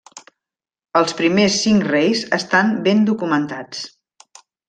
Els 1.01 1.13
primers 1.19 1.57
cinc 1.65 1.85
reis 1.89 2.23
estan 2.39 2.73
ben 2.89 3.05
documentats. 3.13 3.85